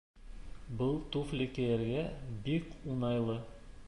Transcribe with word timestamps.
Был 0.79 0.95
туфли 1.15 1.47
кейергә 1.57 2.05
бик 2.47 2.73
уңайлы 2.95 3.37